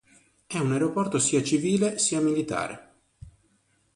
[0.55, 2.75] É un aeroporto sia civile, sia militare.